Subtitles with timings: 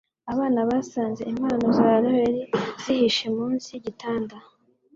[0.31, 2.41] Abana basanze impano za Noheri
[2.83, 4.35] zihishe munsi yigitanda